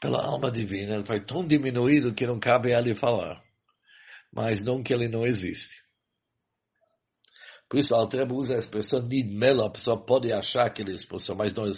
pela 0.00 0.24
alma 0.24 0.50
divina, 0.50 0.94
ele 0.94 1.04
foi 1.04 1.22
tão 1.22 1.46
diminuído 1.46 2.14
que 2.14 2.26
não 2.26 2.40
cabe 2.40 2.74
a 2.74 2.78
ele 2.78 2.94
falar, 2.94 3.44
mas 4.32 4.62
não 4.62 4.82
que 4.82 4.92
ele 4.92 5.06
não 5.06 5.26
existe. 5.26 5.82
Por 7.68 7.78
isso, 7.78 7.94
Altreba 7.94 8.32
usa 8.32 8.54
a 8.54 8.58
expressão 8.58 9.02
nidmelo, 9.02 9.62
a 9.62 9.70
pessoa 9.70 10.02
pode 10.02 10.32
achar 10.32 10.70
que 10.70 10.80
ele 10.80 10.92
é 10.92 10.94
expulsão, 10.94 11.36
mas 11.36 11.54
não 11.54 11.66
é 11.66 11.70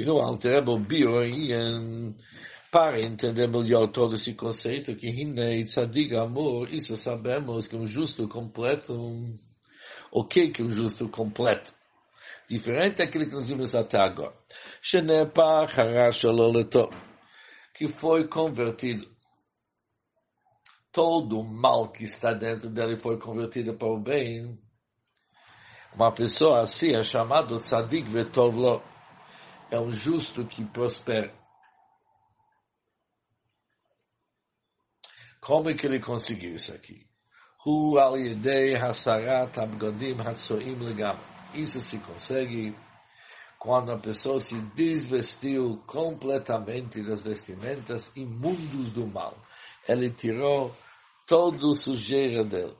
expulsão. 0.00 0.16
Continua 0.16 0.24
Altreba, 0.24 0.78
bio, 0.78 1.10
para 2.70 3.00
entender 3.00 3.48
melhor 3.48 3.88
todo 3.90 4.14
esse 4.14 4.34
conceito, 4.34 4.94
que 4.94 5.08
Hinei 5.08 5.64
Tzadig 5.64 6.14
Amor, 6.14 6.72
isso 6.72 6.96
sabemos 6.96 7.66
que 7.66 7.76
um 7.76 7.86
justo 7.86 8.28
completo, 8.28 8.94
o 10.12 10.24
que 10.24 10.50
que 10.50 10.62
um 10.62 10.70
justo 10.70 11.08
completo? 11.08 11.72
Diferente 12.48 12.98
daquilo 12.98 13.26
que 13.26 13.32
nós 13.32 13.46
vimos 13.46 13.74
até 13.74 13.98
agora. 13.98 14.34
Que 17.74 17.86
foi 17.86 18.28
convertido. 18.28 19.06
Todo 20.92 21.38
o 21.38 21.44
mal 21.44 21.90
que 21.92 22.04
está 22.04 22.32
dentro 22.32 22.68
dele 22.68 22.98
foi 22.98 23.18
convertido 23.18 23.76
para 23.76 23.88
o 23.88 24.00
bem. 24.00 24.58
Uma 25.94 26.12
pessoa 26.12 26.62
assim 26.62 26.92
é 26.94 27.02
chamado 27.02 27.56
Tzadig 27.56 28.08
Vetovlo. 28.08 28.82
É 29.70 29.78
um 29.78 29.90
justo 29.90 30.44
que 30.46 30.64
prospera. 30.64 31.32
Como 35.40 35.70
é 35.70 35.74
que 35.74 35.86
ele 35.86 36.00
conseguiu 36.00 36.54
isso 36.56 36.72
aqui? 36.72 37.06
Isso 41.54 41.80
se 41.80 41.98
consegue 41.98 42.76
quando 43.58 43.92
a 43.92 43.98
pessoa 43.98 44.40
se 44.40 44.58
desvestiu 44.74 45.78
completamente 45.86 47.02
das 47.02 47.22
vestimentas 47.22 48.10
imundos 48.16 48.90
do 48.90 49.06
mal. 49.06 49.36
Ele 49.86 50.10
tirou 50.10 50.74
toda 51.26 51.70
a 51.70 51.74
sujeira 51.74 52.42
dele. 52.42 52.74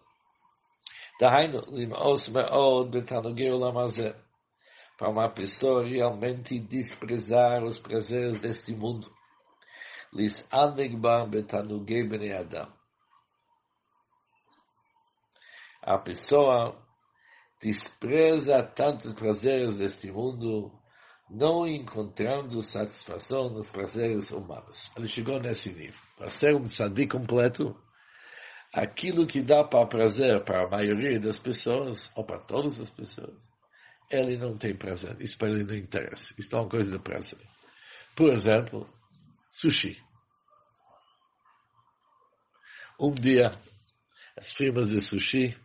Dahainu 1.20 1.60
limos 1.68 2.28
meod 2.28 2.90
betanugei 2.90 3.50
olam 3.50 3.78
hazeh. 3.78 4.14
Para 5.00 5.08
uma 5.08 5.30
pessoa 5.30 5.82
realmente 5.82 6.60
desprezar 6.60 7.64
os 7.64 7.78
prazeres 7.78 8.38
deste 8.38 8.74
mundo. 8.74 9.10
Lis'anegbar 10.12 11.26
betanugei 11.26 12.06
bnei 12.06 12.34
Adam. 12.34 12.70
A 15.82 15.96
pessoa 15.96 16.76
despreza 17.62 18.62
tantos 18.62 19.14
prazeres 19.14 19.76
deste 19.76 20.12
mundo, 20.12 20.70
não 21.30 21.66
encontrando 21.66 22.60
satisfação 22.60 23.48
nos 23.48 23.70
prazeres 23.70 24.30
humanos. 24.30 24.92
Ele 24.98 25.08
chegou 25.08 25.40
nesse 25.40 25.72
nível. 25.72 25.98
Para 26.18 26.28
ser 26.28 26.54
um 26.54 26.68
sadi 26.68 27.08
completo, 27.08 27.74
aquilo 28.70 29.26
que 29.26 29.40
dá 29.40 29.64
para 29.64 29.86
prazer 29.86 30.44
para 30.44 30.66
a 30.66 30.70
maioria 30.70 31.18
das 31.18 31.38
pessoas, 31.38 32.12
ou 32.14 32.22
para 32.22 32.44
todas 32.44 32.78
as 32.78 32.90
pessoas, 32.90 33.49
ele 34.10 34.36
não 34.36 34.58
tem 34.58 34.76
prazer. 34.76 35.16
Isso 35.20 35.38
para 35.38 35.50
ele 35.50 35.64
não 35.64 35.74
interessa. 35.74 36.34
Isso 36.36 36.50
não 36.52 36.60
é 36.60 36.62
uma 36.62 36.70
coisa 36.70 36.90
de 36.90 36.98
prazer. 36.98 37.38
Por 38.16 38.32
exemplo, 38.32 38.88
sushi. 39.52 39.96
Um 42.98 43.12
dia, 43.12 43.46
as 44.36 44.52
firmas 44.52 44.88
de 44.88 45.00
sushi 45.00 45.56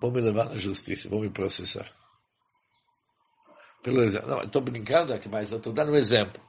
vão 0.00 0.10
me 0.10 0.20
levar 0.20 0.46
na 0.46 0.56
justiça, 0.56 1.08
vão 1.08 1.20
me 1.20 1.30
processar. 1.30 1.90
Pelo 3.82 4.02
exemplo. 4.02 4.28
Não, 4.28 4.42
estou 4.42 4.60
brincando 4.60 5.14
aqui, 5.14 5.28
mas 5.28 5.50
estou 5.50 5.72
dando 5.72 5.92
um 5.92 5.96
exemplo. 5.96 6.42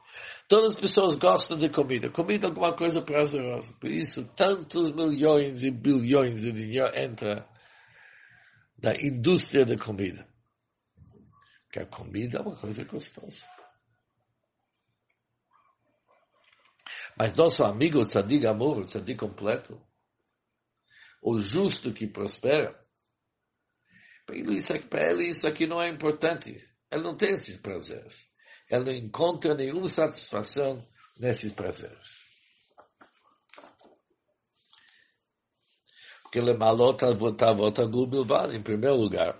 Todas 0.48 0.72
as 0.74 0.80
pessoas 0.80 1.14
gostam 1.16 1.56
de 1.56 1.68
comida. 1.68 2.10
Comida 2.10 2.46
é 2.46 2.50
alguma 2.50 2.76
coisa 2.76 3.00
prazerosa. 3.00 3.72
Por 3.80 3.90
isso, 3.90 4.28
tantos 4.34 4.92
milhões 4.92 5.62
e 5.62 5.70
bilhões 5.70 6.42
de 6.42 6.52
dinheiro 6.52 6.90
entra 6.94 7.48
da 8.84 8.94
indústria 9.00 9.64
da 9.64 9.78
comida. 9.78 10.28
Porque 11.62 11.78
a 11.78 11.86
comida 11.86 12.36
é 12.36 12.42
uma 12.42 12.54
coisa 12.54 12.84
gostosa. 12.84 13.48
Mas 17.16 17.34
nosso 17.34 17.64
amigo 17.64 18.00
o 18.00 18.04
Tzadik 18.04 18.46
Amor, 18.46 18.76
o 18.76 18.84
Tzadik 18.84 19.18
completo, 19.18 19.80
o 21.22 21.38
justo 21.38 21.94
que 21.94 22.06
prospera, 22.06 22.78
para 24.26 24.36
ele, 24.36 24.58
isso 24.58 24.74
aqui, 24.74 25.64
isso 25.64 25.66
não 25.66 25.80
é 25.80 25.88
importante. 25.88 26.54
Ele 26.90 27.02
não 27.02 27.16
tem 27.16 27.32
esses 27.32 27.56
prazeres. 27.56 28.26
Ele 28.70 28.84
não 28.84 28.92
encontra 28.92 29.54
nenhuma 29.54 29.88
satisfação 29.88 30.86
nesses 31.18 31.54
prazeres. 31.54 32.23
Porque 36.34 36.50
ele 36.50 36.58
malota 36.58 37.14
volta 37.14 37.86
Bilbao, 37.86 38.52
em 38.52 38.60
primeiro 38.60 38.96
lugar. 38.96 39.38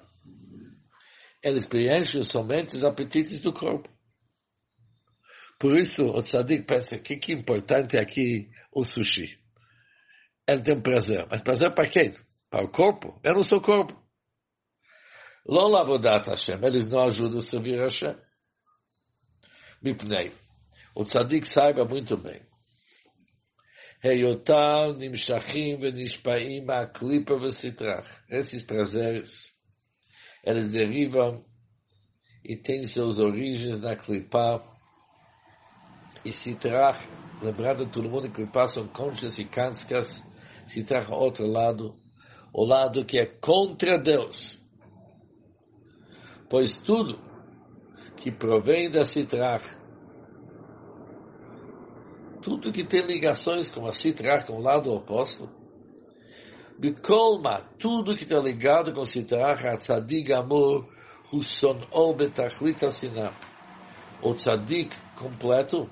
Ele 1.43 1.61
preenche 1.67 2.23
somente 2.23 2.77
os 2.77 2.85
apetites 2.85 3.43
do 3.43 3.53
corpo. 3.53 3.91
Por 5.59 5.77
isso, 5.77 6.05
o 6.05 6.21
tzadik 6.21 6.65
pensa 6.65 6.97
que 6.97 7.17
que 7.17 7.33
é 7.33 7.35
importante 7.35 7.99
aqui 7.99 8.49
o 8.73 8.85
sushi. 8.85 9.41
Ele 10.47 10.63
tem 10.63 10.81
prazer. 10.81 11.27
Mas 11.29 11.43
prazer 11.43 11.75
para 11.75 11.89
quem? 11.89 12.15
Para 12.49 12.65
o 12.65 12.71
corpo? 12.71 13.21
Eu 13.25 13.35
não 13.35 13.43
sou 13.43 13.61
corpo. 13.61 14.01
Lo 15.45 15.67
lavodat 15.67 16.29
Hashem. 16.29 16.61
Eles 16.63 16.87
não 16.87 17.03
ajudam 17.03 17.41
a 17.41 17.43
servir 17.43 17.81
Hashem. 17.81 18.15
Mipnei. 19.83 20.33
O 20.95 21.03
tzadik 21.03 21.45
saiba 21.45 21.85
muito 21.85 22.17
bem. 22.17 22.41
Heyotam 24.05 24.99
nimshachim 24.99 25.79
venishpaim 25.81 26.69
aklipa 26.69 27.39
vesitrach. 27.39 28.07
Esses 28.29 28.63
prazeres, 28.63 29.55
eles 30.45 30.71
derivam 30.71 31.43
e 32.45 32.57
têm 32.57 32.85
seus 32.85 33.19
origens 33.19 33.81
na 33.81 33.97
clipa 33.97 34.63
e 36.25 36.33
sitrach. 36.33 37.01
Lembrando 37.43 37.91
todo 37.91 38.11
mundo 38.11 38.31
que 38.31 38.47
são 38.69 38.87
conchas 38.89 39.39
e 39.39 39.45
cascas. 39.47 40.23
Sitrach, 40.67 41.11
outro 41.11 41.47
lado, 41.47 41.99
o 42.53 42.65
lado 42.65 43.05
que 43.05 43.19
é 43.19 43.27
contra 43.27 43.99
Deus 43.99 44.63
pois 46.55 46.77
tudo 46.77 47.19
que 48.17 48.31
provém 48.31 48.89
da 48.89 49.05
Citrach, 49.05 49.77
tudo 52.45 52.73
que 52.73 52.87
tem 52.87 53.07
ligações 53.07 53.73
com 53.73 53.87
a 53.87 53.93
Citrach, 53.93 54.47
com 54.47 54.59
o 54.59 54.63
lado 54.63 54.93
oposto, 54.93 55.49
Bikolma, 56.79 57.63
tudo 57.79 58.17
que 58.17 58.25
está 58.25 58.39
ligado 58.39 58.93
com 58.93 59.01
a 59.01 59.77
Tzadik 59.77 60.33
Amor, 60.33 60.93
Huson 61.33 61.89
O 61.91 62.15
Betachlit 62.15 62.85
Asinam, 62.85 63.33
o 64.23 64.33
Tzadik 64.35 64.95
completo, 65.17 65.91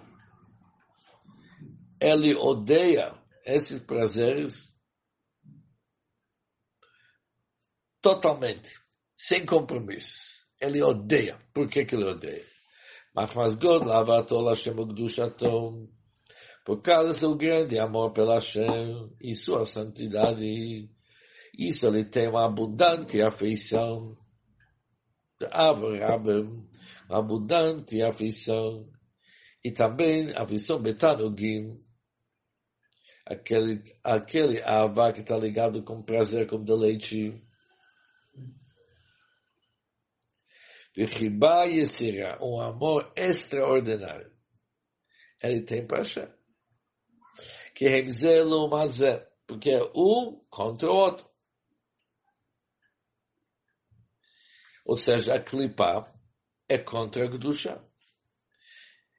ele 2.01 2.35
odeia 2.37 3.15
esses 3.47 3.81
prazeres 3.81 4.77
totalmente, 8.01 8.69
sem 9.17 9.47
compromissos 9.47 10.43
ele 10.62 10.81
odeia. 10.81 11.38
Por 11.53 11.69
que, 11.69 11.85
que 11.85 11.97
ele 11.97 12.05
odeia? 12.05 12.47
Mas 13.15 13.57
God 13.57 13.85
lavatou 13.85 14.49
Hashem 14.49 14.75
Gdushatom. 14.75 15.88
Por 16.64 16.81
causa 16.81 17.09
do 17.09 17.14
seu 17.14 17.35
grande 17.35 17.79
amor 17.79 18.12
pela 18.12 18.35
Hashem 18.35 19.11
e 19.20 19.35
sua 19.35 19.64
santidade. 19.64 20.88
Isso 21.59 21.87
ele 21.87 22.05
tem 22.05 22.29
uma 22.29 22.46
abundante 22.46 23.20
afeição. 23.20 24.16
Avraham, 25.51 26.68
abundante 27.09 28.01
afeição. 28.03 28.88
E 29.64 29.72
também 29.72 30.33
afeição 30.37 30.81
betanogim. 30.81 31.81
Aquele, 33.27 33.83
aquele 34.03 34.62
avá 34.62 35.12
que 35.12 35.20
está 35.20 35.37
ligado 35.37 35.83
com 35.85 36.03
prazer, 36.03 36.48
com 36.48 36.62
deleite 36.62 37.40
Vechibá 40.94 41.64
Yesirá, 41.64 42.38
um 42.42 42.61
amor 42.61 43.11
extraordinário. 43.16 44.31
Ele 45.42 45.62
tem 45.62 45.87
para. 45.87 46.03
Que 47.83 47.88
Hemzelo 47.88 48.68
Mazé, 48.71 49.27
porque 49.45 49.71
é 49.71 49.83
um 49.92 50.40
contra 50.49 50.88
o 50.88 50.95
outro. 50.95 51.27
Ou 54.87 54.95
seja, 54.95 55.35
a 55.35 55.42
clipa 55.42 56.09
é 56.68 56.79
contra 56.79 57.25
a 57.25 57.29
Gdusha. 57.29 57.83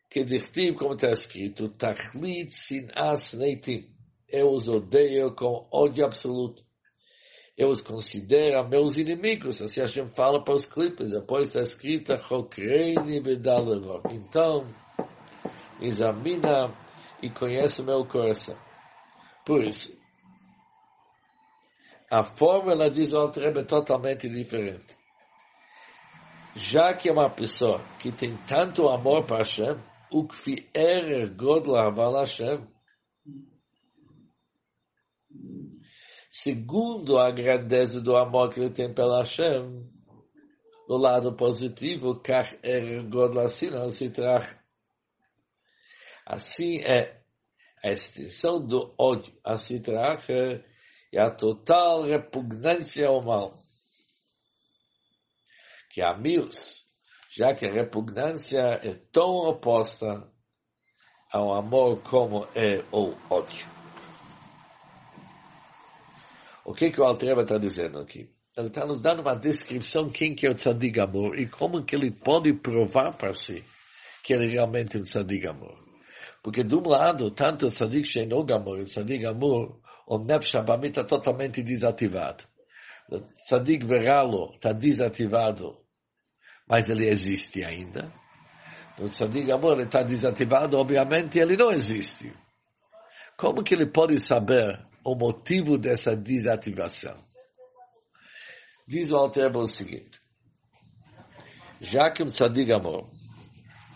Que 0.10 0.24
dirtiv, 0.24 0.78
como 0.78 0.94
está 0.94 1.12
escrito, 1.12 1.76
Tachlit 1.76 2.52
Sinas 2.52 3.34
Neitim. 3.34 3.94
Eu 4.30 4.52
os 4.52 4.70
odeio 4.70 5.36
com 5.36 5.68
ódio 5.70 6.06
absoluto 6.06 6.64
eu 7.58 7.68
os 7.68 7.82
considero 7.82 8.66
meus 8.70 8.96
inimigos. 8.96 9.62
Assim 9.62 9.82
a 9.82 9.88
gente 9.88 10.16
fala 10.16 10.42
para 10.42 10.56
os 10.56 10.66
clipes. 10.66 11.10
Depois 11.10 11.50
está 11.50 11.60
escrita, 11.60 12.16
Chokreini 12.18 13.20
Vedalevov. 13.20 14.04
Então, 14.10 14.74
examina 15.82 16.83
e 17.24 17.30
conhece 17.30 17.82
o 17.82 17.86
meu 17.86 18.06
coração. 18.06 18.58
Por 19.46 19.64
isso, 19.64 19.98
a 22.12 22.24
fórmula 22.24 22.90
diz 22.92 23.14
o 23.14 23.32
é 23.40 23.64
totalmente 23.64 24.30
diferente. 24.30 24.96
Já 26.56 26.94
que 26.94 27.10
é 27.10 27.12
uma 27.12 27.30
pessoa 27.30 27.80
que 28.00 28.12
tem 28.12 28.38
tanto 28.46 28.88
amor 28.88 29.26
para 29.26 29.38
Hashem, 29.38 29.76
o 30.12 30.28
que 30.28 30.70
é 30.74 31.26
God 31.26 31.68
Laval 31.68 32.20
Hashem, 32.20 32.68
segundo 36.30 37.18
a 37.18 37.32
grandeza 37.32 38.00
do 38.00 38.16
amor 38.16 38.50
que 38.50 38.60
ele 38.60 38.70
tem 38.70 38.94
pela 38.94 39.20
Hashem, 39.20 39.92
do 40.88 40.98
lado 40.98 41.36
positivo, 41.36 42.20
kach 42.22 42.60
er 42.62 43.04
godlasina 43.04 43.90
se 43.90 44.10
traz. 44.10 44.63
Assim 46.26 46.80
é 46.82 47.22
a 47.84 47.92
extensão 47.92 48.66
do 48.66 48.94
ódio 48.98 49.34
a 49.44 49.58
se 49.58 49.80
traz 49.80 50.28
e 51.12 51.20
a 51.20 51.30
total 51.30 52.04
repugnância 52.04 53.08
ao 53.08 53.22
mal. 53.22 53.54
Que 55.92 56.02
a 56.02 56.18
mios, 56.18 56.84
já 57.30 57.54
que 57.54 57.68
a 57.68 57.72
repugnância 57.72 58.62
é 58.82 58.96
tão 59.12 59.30
oposta 59.48 60.28
ao 61.32 61.54
amor 61.54 62.02
como 62.02 62.46
é 62.56 62.84
o 62.92 63.14
ódio. 63.30 63.68
O 66.66 66.74
que, 66.74 66.90
que 66.90 67.02
o 67.02 67.04
Altreba 67.04 67.42
está 67.42 67.58
dizendo 67.58 68.00
aqui? 68.00 68.30
Ele 68.56 68.68
está 68.68 68.86
nos 68.86 69.02
dando 69.02 69.22
uma 69.22 69.36
descrição 69.36 70.10
quem 70.10 70.34
que 70.34 70.48
é 70.48 70.50
o 70.50 70.54
Tzadig 70.54 71.00
Amor 71.00 71.38
e 71.38 71.50
como 71.50 71.84
que 71.84 71.96
ele 71.96 72.12
pode 72.12 72.54
provar 72.54 73.18
para 73.18 73.34
si 73.34 73.64
que 74.24 74.34
ele 74.34 74.48
realmente 74.48 74.96
é 74.96 75.00
um 75.00 75.04
Tzadig 75.04 75.46
Amor. 75.48 75.83
Porque 76.44 76.62
de 76.62 76.76
um 76.76 76.86
lado, 76.86 77.32
tanto 77.32 77.66
o 77.66 77.70
Tzadig 77.70 78.06
Sheinog 78.06 78.52
Amor 78.52 78.80
e 78.80 78.82
o 78.82 78.86
Tzadig 78.86 79.26
Amor, 79.26 79.80
o 80.06 80.18
Nefesh 80.18 80.56
Abamit 80.56 80.90
está 80.90 81.06
totalmente 81.06 81.64
desativado. 81.64 82.44
O 83.10 83.22
Tzadig 83.22 83.86
Veralo 83.86 84.54
está 84.54 84.74
desativado, 84.74 85.78
mas 86.68 86.90
ele 86.90 87.08
existe 87.08 87.64
ainda. 87.64 88.14
O 89.00 89.08
Tzadig 89.08 89.50
Amor 89.54 89.80
está 89.80 90.04
desativado, 90.04 90.78
obviamente 90.78 91.40
ele 91.40 91.56
não 91.56 91.72
existe. 91.72 92.34
Como 93.38 93.64
que 93.64 93.74
ele 93.74 93.90
pode 93.90 94.20
saber 94.20 94.86
o 95.06 95.16
motivo 95.16 95.78
dessa 95.78 96.16
desativação. 96.16 97.16
Diz 98.88 99.12
o 99.12 99.16
Alter 99.16 99.56
o 99.56 99.66
seguinte, 99.66 100.20
já 101.80 102.12
que 102.12 102.22
um 102.22 102.28
tzadig 102.28 102.72
amor, 102.74 103.08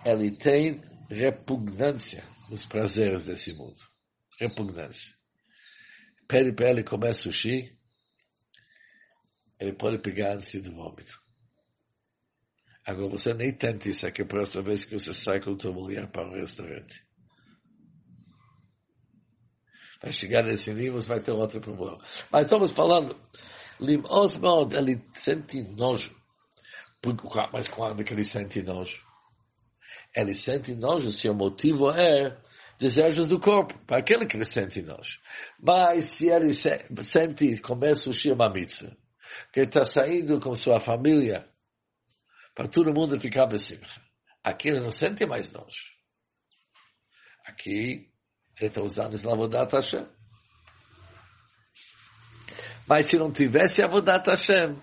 ele 0.05 0.35
tem 0.37 0.81
repugnância 1.09 2.23
nos 2.49 2.65
prazeres 2.65 3.25
desse 3.25 3.53
mundo. 3.53 3.79
Repugnância. 4.39 5.15
Pede 6.27 6.53
para 6.53 6.69
ele 6.69 6.83
comer 6.83 7.13
sushi, 7.13 7.75
ele 9.59 9.73
pode 9.73 9.99
pegar 9.99 10.35
ânsia 10.35 10.61
de 10.61 10.69
vômito. 10.69 11.19
Agora 12.85 13.09
você 13.09 13.33
nem 13.33 13.53
tente 13.53 13.89
isso 13.89 14.05
aqui 14.07 14.21
a 14.21 14.25
próxima 14.25 14.63
vez 14.63 14.85
que 14.85 14.97
você 14.97 15.13
sai 15.13 15.41
com 15.41 15.55
tua 15.57 15.73
mulher 15.73 16.09
para 16.11 16.29
o 16.29 16.35
restaurante. 16.35 17.05
Vai 20.01 20.11
chegar 20.11 20.43
nesse 20.43 20.73
nível, 20.73 20.93
você 20.93 21.07
vai 21.07 21.19
ter 21.19 21.31
outro 21.31 21.59
problema. 21.59 21.97
Mas 22.31 22.45
estamos 22.45 22.71
falando, 22.71 23.19
Lim 23.79 24.03
Osmond, 24.09 24.75
ele 24.75 25.03
sente 25.13 25.61
nojo. 25.63 26.15
Mas 27.51 27.67
quando 27.67 28.03
que 28.03 28.13
ele 28.13 28.23
sente 28.23 28.61
nojo? 28.61 29.06
Ele 30.17 30.33
sente 30.33 30.73
nojo 30.73 31.11
se 31.11 31.29
o 31.29 31.33
motivo 31.35 31.91
é 31.91 32.35
desejos 32.79 33.27
do 33.27 33.39
corpo, 33.39 33.77
para 33.85 33.99
aquele 33.99 34.25
que 34.25 34.35
ele 34.35 34.45
sente 34.45 34.81
nojo. 34.81 35.19
Mas 35.59 36.05
se 36.05 36.27
ele 36.27 36.55
sente 36.55 37.61
sushi 37.95 38.31
uma 38.31 38.51
mitzvah, 38.51 38.97
que 39.53 39.59
está 39.59 39.85
saindo 39.85 40.39
com 40.39 40.55
sua 40.55 40.79
família, 40.79 41.47
para 42.55 42.67
todo 42.67 42.91
mundo 42.91 43.19
ficar 43.19 43.45
besimcha. 43.45 44.01
Aqui 44.43 44.69
ele 44.69 44.79
não 44.79 44.89
sente 44.89 45.23
mais 45.27 45.51
nojo. 45.51 45.93
Aqui 47.45 48.09
ele 48.59 48.69
está 48.69 48.81
usando 48.81 49.13
Slavodat 49.13 49.71
Hashem. 49.71 50.07
Mas 52.87 53.05
se 53.05 53.19
não 53.19 53.31
tivesse 53.31 53.83
Avodat 53.83 54.27
Hashem, 54.27 54.81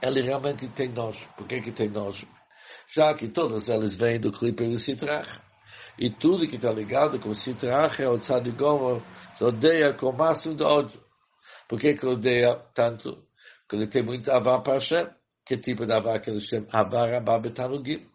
ele 0.00 0.22
realmente 0.22 0.66
tem 0.68 0.88
nojo. 0.88 1.28
Por 1.36 1.46
que, 1.46 1.60
que 1.60 1.72
tem 1.72 1.90
nojo? 1.90 2.26
Já 2.96 3.12
que 3.12 3.28
todas 3.28 3.68
elas 3.68 3.94
vêm 3.94 4.18
do 4.18 4.32
clipe 4.32 4.66
do 4.66 4.78
Sitrach. 4.78 5.38
E 5.98 6.10
tudo 6.10 6.48
que 6.48 6.56
está 6.56 6.72
ligado 6.72 7.20
com 7.20 7.28
o 7.28 7.34
Sitrach 7.34 8.00
é 8.00 8.08
o 8.08 8.16
Tzadigomor, 8.16 9.02
odeia 9.38 9.92
com 9.92 10.08
o 10.08 10.16
máximo 10.16 10.54
de 10.54 10.64
ódio. 10.64 10.98
Por 11.68 11.78
que, 11.78 11.92
que 11.92 12.06
odeia 12.06 12.56
tanto? 12.72 13.22
Porque 13.60 13.76
ele 13.76 13.86
tem 13.86 14.02
muito 14.02 14.30
avá 14.32 14.62
para 14.62 14.74
Hashem. 14.74 15.10
Que 15.44 15.58
tipo 15.58 15.84
de 15.84 15.92
avá 15.92 16.18
que 16.18 16.30
ele 16.30 16.40
chama? 16.40 16.66
Avá 16.72 17.06
rabá 17.06 17.38
betanugim. 17.38 18.06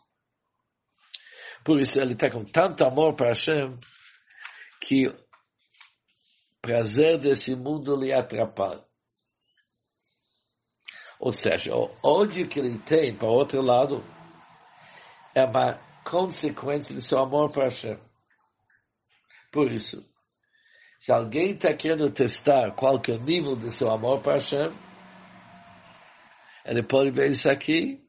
Por 1.63 1.79
isso 1.79 2.01
ele 2.01 2.13
está 2.13 2.31
com 2.31 2.43
tanto 2.43 2.83
amor 2.83 3.13
para 3.13 3.27
Hashem 3.27 3.75
que 4.81 5.13
prazer 6.59 7.19
desse 7.19 7.55
mundo 7.55 7.95
lhe 7.95 8.11
atrapalha. 8.11 8.81
Ou 11.19 11.31
seja, 11.31 11.75
o 11.75 11.95
ódio 12.03 12.47
que 12.47 12.59
ele 12.59 12.79
tem 12.79 13.15
para 13.15 13.27
o 13.27 13.33
outro 13.33 13.61
lado 13.61 14.03
é 15.33 15.45
uma 15.45 15.79
consequência 16.03 16.93
do 16.93 17.01
seu 17.01 17.19
amor 17.19 17.51
para 17.51 17.65
Hashem. 17.65 17.97
Por 19.51 19.71
isso, 19.71 20.01
se 20.99 21.11
alguém 21.11 21.51
está 21.51 21.73
querendo 21.73 22.11
testar 22.11 22.71
qual 22.75 23.01
que 23.01 23.11
é 23.11 23.15
o 23.15 23.21
nível 23.21 23.55
do 23.55 23.71
seu 23.71 23.89
amor 23.91 24.21
para 24.21 24.33
Hashem, 24.33 24.71
ele 26.65 26.83
pode 26.83 27.11
ver 27.11 27.31
isso 27.31 27.49
aqui, 27.49 27.99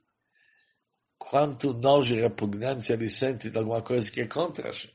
quanto 1.18 1.72
nojo 1.72 2.14
e 2.14 2.20
repugnância 2.20 2.94
ele 2.94 3.08
sente 3.08 3.50
de 3.50 3.58
alguma 3.58 3.82
coisa 3.82 4.11
que 4.11 4.20
é 4.20 4.26
contra 4.26 4.66
Hashem. 4.66 4.92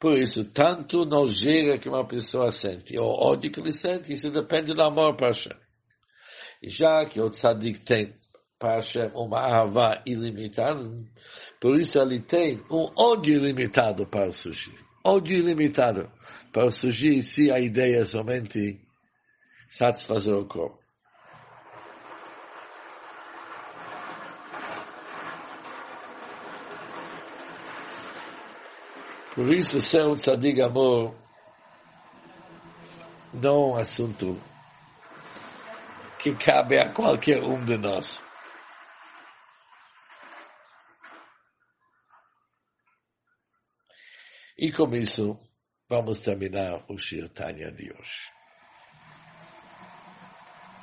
Por 0.00 0.16
isso, 0.16 0.44
tanto 0.52 1.04
nojeira 1.04 1.78
que 1.78 1.88
uma 1.88 2.06
pessoa 2.06 2.52
sente, 2.52 2.96
ou 2.96 3.10
ódio 3.10 3.50
que 3.50 3.60
ele 3.60 3.72
sente, 3.72 4.12
isso 4.12 4.30
depende 4.30 4.72
do 4.72 4.82
amor 4.82 5.16
para 5.16 5.28
Hashem. 5.28 5.67
Já 6.62 7.04
que 7.06 7.20
o 7.20 7.26
tzadik 7.26 7.80
tem 7.80 8.12
para 8.58 8.74
Hashem 8.74 9.12
uma 9.14 9.38
ahavá 9.38 10.02
ilimitada, 10.04 10.96
por 11.60 11.78
isso 11.78 11.98
ele 12.00 12.20
tem 12.20 12.60
um 12.70 12.86
ódio 12.96 13.36
ilimitado 13.36 14.06
para 14.06 14.32
sushi. 14.32 14.74
Ódio 15.04 15.36
ilimitado 15.36 16.10
para 16.52 16.70
sushi, 16.70 17.22
se 17.22 17.52
a 17.52 17.60
ideia 17.60 18.00
é 18.00 18.04
somente 18.04 18.80
satisfazer 19.68 20.34
o 20.34 20.44
corpo. 20.46 20.78
Por 29.38 29.52
isso, 29.52 29.80
ser 29.80 30.04
um 30.04 30.14
tzadig 30.14 30.60
amor 30.60 31.14
não 33.32 33.54
é 33.54 33.58
um 33.58 33.76
assunto 33.76 34.36
que 36.36 36.44
cabe 36.44 36.78
a 36.78 36.92
qualquer 36.92 37.42
um 37.42 37.64
de 37.64 37.76
nós. 37.76 38.22
E 44.58 44.72
com 44.72 44.92
isso, 44.94 45.38
vamos 45.88 46.20
terminar 46.20 46.84
o 46.88 46.98
Shir 46.98 47.28
Tanya 47.28 47.70
de 47.70 47.92
hoje. 47.92 48.37